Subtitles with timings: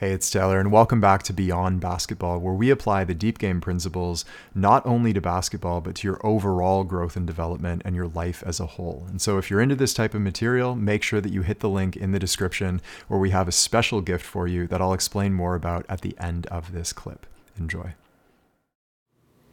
[0.00, 3.60] Hey, it's Taylor, and welcome back to Beyond Basketball, where we apply the deep game
[3.60, 4.24] principles
[4.54, 8.60] not only to basketball, but to your overall growth and development and your life as
[8.60, 9.06] a whole.
[9.08, 11.68] And so, if you're into this type of material, make sure that you hit the
[11.68, 15.34] link in the description where we have a special gift for you that I'll explain
[15.34, 17.26] more about at the end of this clip.
[17.58, 17.94] Enjoy.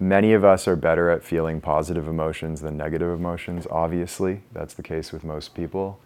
[0.00, 4.42] Many of us are better at feeling positive emotions than negative emotions, obviously.
[4.52, 6.00] That's the case with most people.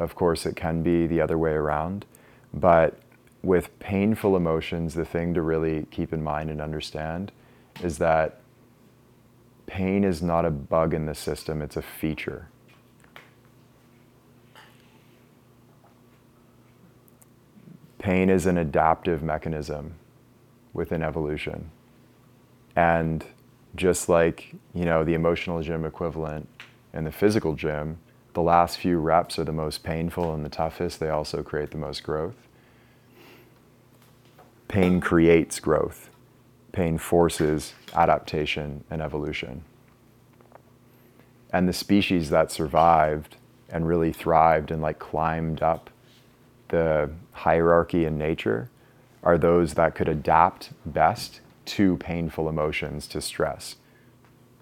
[0.00, 2.04] Of course, it can be the other way around.
[2.52, 2.98] But
[3.42, 7.32] with painful emotions, the thing to really keep in mind and understand
[7.82, 8.40] is that
[9.66, 12.48] pain is not a bug in the system, it's a feature.
[17.98, 19.94] Pain is an adaptive mechanism
[20.72, 21.70] within evolution.
[22.74, 23.24] And
[23.76, 26.48] just like, you know, the emotional gym equivalent
[26.92, 27.98] and the physical gym,
[28.34, 31.00] the last few reps are the most painful and the toughest.
[31.00, 32.36] They also create the most growth.
[34.72, 36.08] Pain creates growth.
[36.72, 39.64] Pain forces adaptation and evolution.
[41.52, 43.36] And the species that survived
[43.68, 45.90] and really thrived and like climbed up
[46.68, 48.70] the hierarchy in nature
[49.22, 53.76] are those that could adapt best to painful emotions, to stress,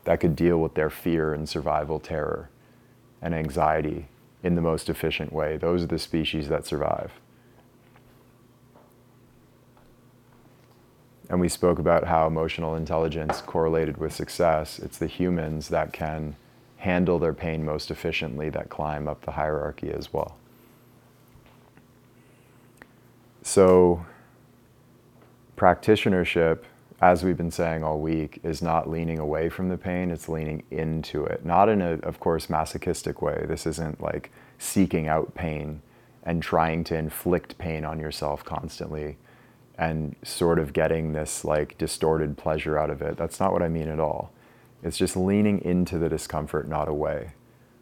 [0.03, 2.51] that could deal with their fear and survival terror
[3.23, 4.09] and anxiety
[4.43, 5.57] in the most efficient way.
[5.57, 7.13] Those are the species that survive.
[11.31, 14.81] And we spoke about how emotional intelligence correlated with success.
[14.81, 16.35] It's the humans that can
[16.79, 20.37] handle their pain most efficiently that climb up the hierarchy as well.
[23.43, 24.05] So,
[25.57, 26.65] practitionership,
[27.01, 30.65] as we've been saying all week, is not leaning away from the pain, it's leaning
[30.73, 31.45] into it.
[31.45, 33.45] Not in a, of course, masochistic way.
[33.47, 35.81] This isn't like seeking out pain
[36.25, 39.17] and trying to inflict pain on yourself constantly
[39.81, 43.17] and sort of getting this like distorted pleasure out of it.
[43.17, 44.31] That's not what I mean at all.
[44.83, 47.33] It's just leaning into the discomfort, not away.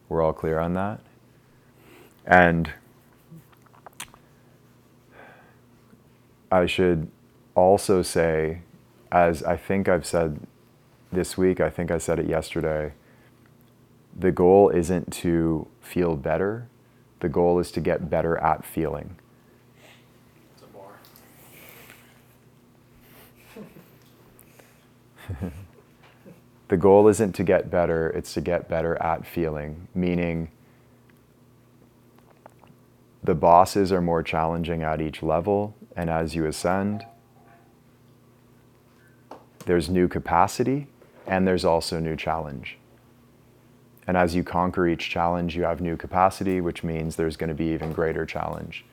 [0.08, 1.00] We're all clear on that?
[2.24, 2.70] And
[6.52, 7.10] I should
[7.56, 8.60] also say,
[9.10, 10.38] as I think I've said
[11.10, 12.92] this week, I think I said it yesterday,
[14.16, 16.68] the goal isn't to feel better,
[17.18, 19.16] the goal is to get better at feeling.
[26.68, 30.50] the goal isn't to get better, it's to get better at feeling, meaning
[33.22, 37.04] the bosses are more challenging at each level, and as you ascend,
[39.66, 40.86] there's new capacity
[41.26, 42.78] and there's also new challenge.
[44.06, 47.54] And as you conquer each challenge, you have new capacity, which means there's going to
[47.54, 48.86] be even greater challenge.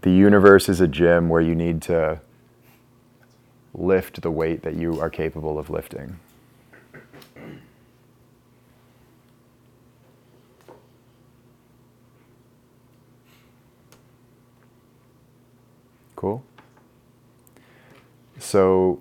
[0.00, 2.22] The universe is a gym where you need to
[3.74, 6.18] lift the weight that you are capable of lifting.
[16.16, 16.42] Cool.
[18.38, 19.00] So,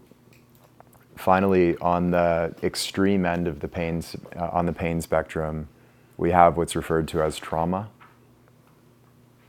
[1.17, 4.01] finally, on the extreme end of the pain,
[4.37, 5.67] uh, on the pain spectrum,
[6.15, 7.89] we have what's referred to as trauma,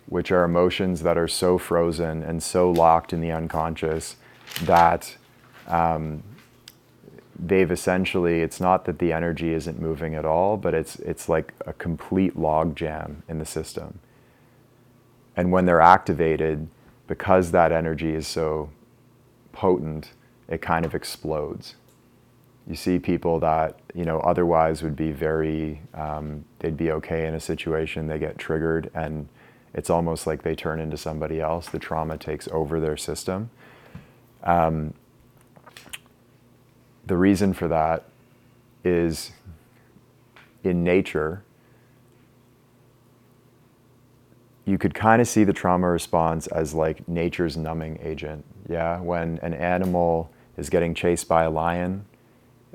[0.06, 4.16] which are emotions that are so frozen and so locked in the unconscious
[4.62, 5.16] that
[5.66, 6.22] um,
[7.38, 11.54] they've essentially it's not that the energy isn't moving at all but it's it's like
[11.66, 13.98] a complete log jam in the system.
[15.36, 16.68] And when they're activated
[17.06, 18.70] because that energy is so
[19.52, 20.12] potent
[20.48, 21.76] it kind of explodes.
[22.66, 27.34] You see people that you know otherwise would be very um, they'd be okay in
[27.34, 29.28] a situation they get triggered and
[29.72, 31.68] it's almost like they turn into somebody else.
[31.68, 33.50] The trauma takes over their system
[34.42, 34.94] um,
[37.06, 38.04] the reason for that
[38.84, 39.32] is
[40.62, 41.42] in nature,
[44.64, 48.44] you could kind of see the trauma response as like nature's numbing agent.
[48.68, 52.04] Yeah, when an animal is getting chased by a lion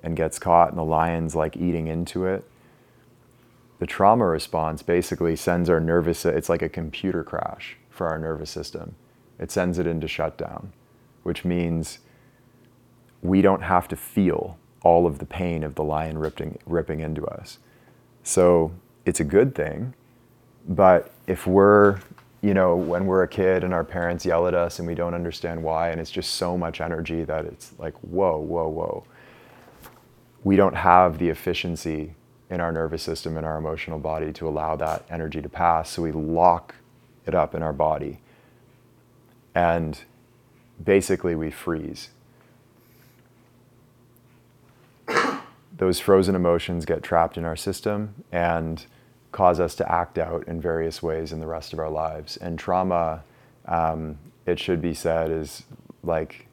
[0.03, 2.43] and gets caught and the lion's like eating into it,
[3.79, 8.49] the trauma response basically sends our nervous it's like a computer crash for our nervous
[8.49, 8.95] system.
[9.39, 10.71] It sends it into shutdown
[11.25, 11.99] which means
[13.23, 17.25] we don't have to feel all of the pain of the lion ripping, ripping into
[17.25, 17.59] us.
[18.23, 18.71] So
[19.05, 19.95] it's a good thing.
[20.67, 21.99] But if we're,
[22.41, 25.15] you know, when we're a kid and our parents yell at us and we don't
[25.15, 29.05] understand why, and it's just so much energy that it's like, whoa, whoa, whoa.
[30.43, 32.15] We don't have the efficiency
[32.51, 35.89] in our nervous system and our emotional body to allow that energy to pass.
[35.91, 36.75] So we lock
[37.25, 38.19] it up in our body
[39.55, 39.99] And
[40.83, 42.09] basically, we freeze.
[45.77, 48.85] Those frozen emotions get trapped in our system and
[49.31, 52.37] cause us to act out in various ways in the rest of our lives.
[52.37, 53.23] And trauma,
[53.65, 55.63] um, it should be said, is
[56.01, 56.47] like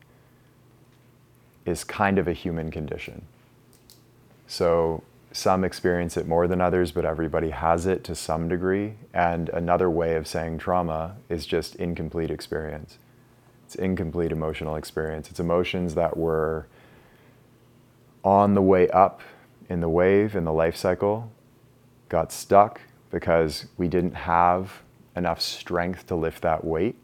[1.65, 3.23] is kind of a human condition.
[4.49, 8.95] So some experience it more than others, but everybody has it to some degree.
[9.15, 12.99] And another way of saying trauma is just incomplete experience.
[13.73, 15.31] It's incomplete emotional experience.
[15.31, 16.67] It's emotions that were
[18.23, 19.23] on the way up
[19.67, 21.33] in the wave, in the life cycle,
[22.11, 24.83] got stuck because we didn't have
[25.17, 26.97] enough strength to lift that weight,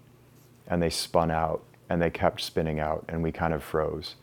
[0.67, 4.17] and they spun out and they kept spinning out, and we kind of froze.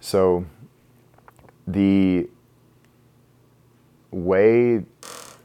[0.00, 0.46] So,
[1.66, 2.26] the
[4.10, 4.82] way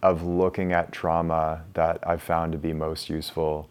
[0.02, 3.70] of looking at trauma that I've found to be most useful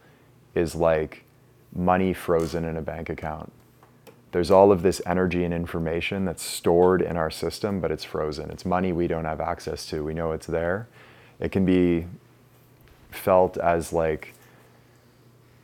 [0.55, 1.25] is like
[1.72, 3.52] money frozen in a bank account
[4.32, 8.50] there's all of this energy and information that's stored in our system, but it's frozen.
[8.50, 10.05] It's money we don't have access to.
[10.05, 10.88] We know it's there.
[11.40, 12.06] It can be
[13.11, 14.34] felt as like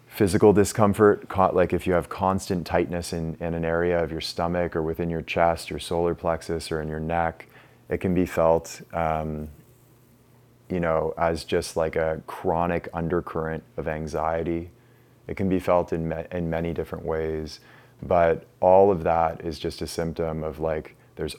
[0.09, 4.75] physical discomfort, like if you have constant tightness in, in an area of your stomach
[4.75, 7.47] or within your chest, your solar plexus, or in your neck.
[7.89, 9.49] It can be felt, um,
[10.69, 14.71] you know, as just like a chronic undercurrent of anxiety.
[15.29, 17.61] It can be felt in, me- in many different ways.
[18.03, 21.35] But all of that is just a symptom of like there's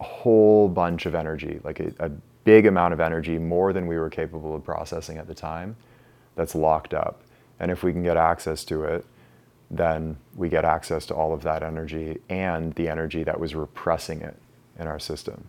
[0.00, 2.10] a whole bunch of energy, like a, a
[2.44, 5.76] big amount of energy, more than we were capable of processing at the time,
[6.36, 7.22] that's locked up.
[7.58, 9.04] And if we can get access to it,
[9.70, 14.20] then we get access to all of that energy and the energy that was repressing
[14.20, 14.36] it
[14.78, 15.48] in our system.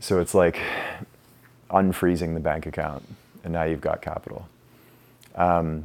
[0.00, 0.58] So it's like
[1.70, 3.04] unfreezing the bank account,
[3.44, 4.48] and now you've got capital.
[5.36, 5.84] Um,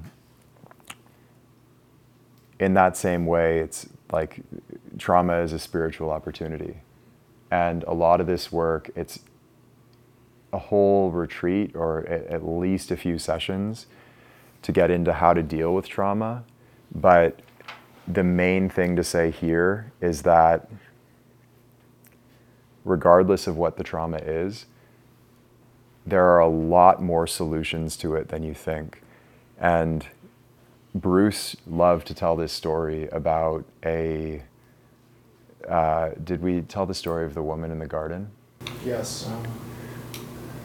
[2.60, 4.42] in that same way, it's like
[4.98, 6.78] trauma is a spiritual opportunity.
[7.52, 9.20] And a lot of this work, it's
[10.52, 13.86] a whole retreat or at least a few sessions
[14.62, 16.44] to get into how to deal with trauma.
[16.94, 17.42] But
[18.08, 20.70] the main thing to say here is that
[22.86, 24.66] regardless of what the trauma is,
[26.06, 29.02] there are a lot more solutions to it than you think.
[29.60, 30.08] And
[31.00, 34.44] Bruce loved to tell this story about a.
[35.68, 38.32] Uh, did we tell the story of the woman in the garden?
[38.86, 39.28] Yes.
[39.28, 39.46] Um,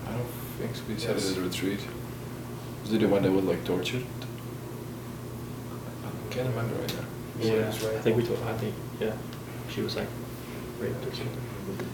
[0.07, 0.27] I don't
[0.59, 0.83] think so.
[0.89, 1.31] we said yes.
[1.31, 1.81] it at a retreat.
[2.83, 4.05] Was it the one that was like tortured?
[6.05, 7.05] I can't remember right now.
[7.41, 7.97] Yeah, right.
[7.97, 8.41] I think we told.
[8.43, 9.17] I think yeah,
[9.69, 10.09] she was like
[10.79, 11.89] raped or something.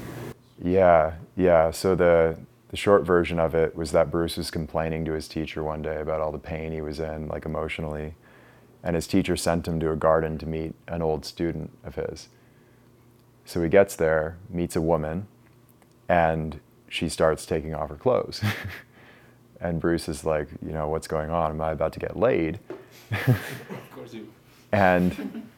[0.63, 1.71] Yeah, yeah.
[1.71, 2.39] So the
[2.71, 6.01] the short version of it was that Bruce was complaining to his teacher one day
[6.01, 8.15] about all the pain he was in, like emotionally
[8.83, 12.29] and his teacher sent him to a garden to meet an old student of his.
[13.45, 15.27] So he gets there, meets a woman,
[16.09, 18.43] and she starts taking off her clothes.
[19.61, 21.51] and Bruce is like, you know, what's going on?
[21.51, 22.59] Am I about to get laid?
[23.11, 24.29] of course you.
[24.73, 25.49] and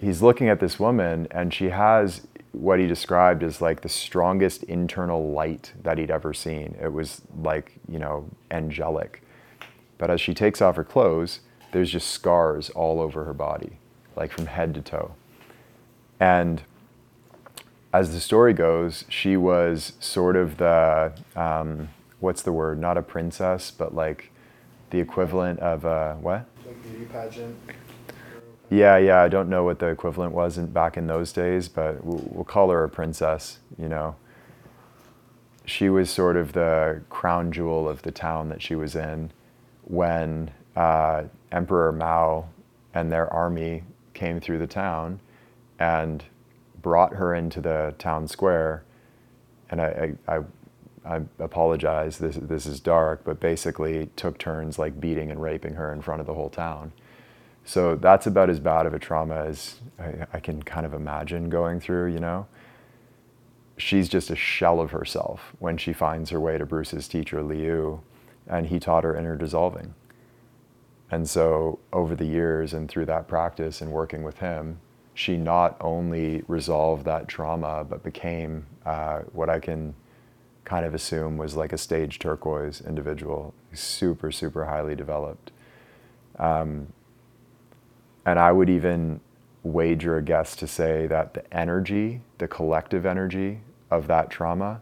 [0.00, 4.62] he's looking at this woman, and she has what he described as like the strongest
[4.64, 6.76] internal light that he'd ever seen.
[6.80, 9.22] It was like, you know, angelic.
[9.98, 11.40] But as she takes off her clothes,
[11.72, 13.72] there's just scars all over her body,
[14.16, 15.14] like from head to toe.
[16.18, 16.62] And
[17.92, 21.88] as the story goes, she was sort of the, um,
[22.20, 22.78] what's the word?
[22.78, 24.30] Not a princess, but like
[24.90, 26.46] the equivalent of a, what?
[26.66, 27.56] Like beauty pageant.
[28.68, 29.20] Yeah, yeah.
[29.20, 32.44] I don't know what the equivalent was in, back in those days, but we'll, we'll
[32.44, 34.14] call her a princess, you know.
[35.64, 39.32] She was sort of the crown jewel of the town that she was in
[39.82, 42.48] when uh, Emperor Mao
[42.94, 43.82] and their army
[44.14, 45.20] came through the town
[45.78, 46.24] and
[46.80, 48.82] brought her into the town square.
[49.68, 50.44] And I, I, I,
[51.04, 55.92] I apologize, this, this is dark, but basically took turns like beating and raping her
[55.92, 56.92] in front of the whole town.
[57.66, 61.50] So that's about as bad of a trauma as I, I can kind of imagine
[61.50, 62.46] going through, you know?
[63.76, 68.00] She's just a shell of herself when she finds her way to Bruce's teacher, Liu,
[68.46, 69.94] and he taught her inner dissolving.
[71.10, 74.78] And so, over the years and through that practice and working with him,
[75.12, 79.94] she not only resolved that trauma, but became uh, what I can
[80.64, 85.50] kind of assume was like a stage turquoise individual, super, super highly developed.
[86.38, 86.92] Um,
[88.24, 89.20] and I would even
[89.64, 94.80] wager a guess to say that the energy, the collective energy of that trauma,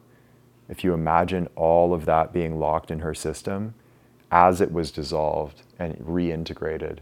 [0.68, 3.75] if you imagine all of that being locked in her system,
[4.30, 6.99] as it was dissolved, and reintegrated.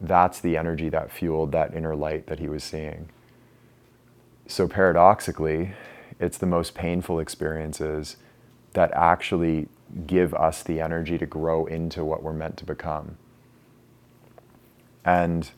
[0.00, 3.08] That's the energy that fueled that inner light that he was seeing.
[4.46, 5.72] So, paradoxically,
[6.20, 8.16] it's the most painful experiences
[8.74, 9.68] that actually
[10.06, 13.16] give us the energy to grow into what we're meant to become.
[15.04, 15.50] And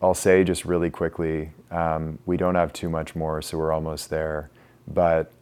[0.00, 4.10] I'll say just really quickly um, we don't have too much more, so we're almost
[4.10, 4.50] there.
[4.86, 5.32] But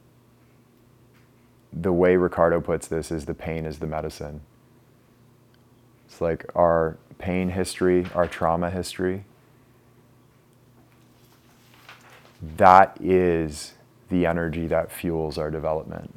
[1.78, 4.40] the way Ricardo puts this is the pain is the medicine.
[6.06, 9.24] It's like our pain history, our trauma history.
[12.56, 13.74] That is
[14.08, 16.14] the energy that fuels our development.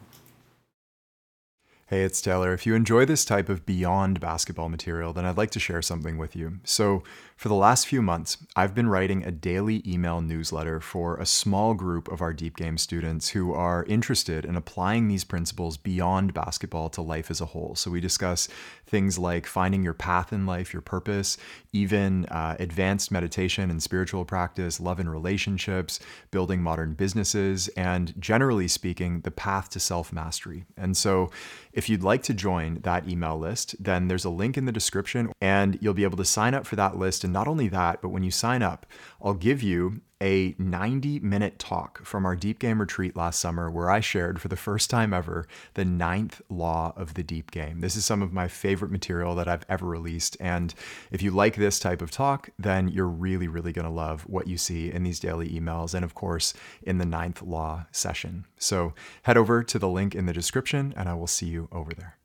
[1.88, 2.54] Hey, it's Taylor.
[2.54, 6.18] If you enjoy this type of beyond basketball material, then I'd like to share something
[6.18, 6.60] with you.
[6.64, 7.04] So,
[7.40, 11.74] for the last few months, I've been writing a daily email newsletter for a small
[11.74, 16.90] group of our Deep Game students who are interested in applying these principles beyond basketball
[16.90, 17.76] to life as a whole.
[17.76, 18.50] So, we discuss
[18.86, 21.38] things like finding your path in life, your purpose,
[21.72, 28.68] even uh, advanced meditation and spiritual practice, love and relationships, building modern businesses, and generally
[28.68, 30.66] speaking, the path to self mastery.
[30.76, 31.32] And so,
[31.72, 35.32] if you'd like to join that email list, then there's a link in the description
[35.40, 37.24] and you'll be able to sign up for that list.
[37.30, 38.88] And not only that, but when you sign up,
[39.22, 43.92] I'll give you a 90 minute talk from our deep game retreat last summer where
[43.92, 45.46] I shared for the first time ever
[45.76, 47.82] the ninth law of the deep game.
[47.82, 50.38] This is some of my favorite material that I've ever released.
[50.40, 50.74] And
[51.12, 54.48] if you like this type of talk, then you're really, really going to love what
[54.48, 58.46] you see in these daily emails and, of course, in the ninth law session.
[58.58, 61.94] So head over to the link in the description and I will see you over
[61.94, 62.19] there.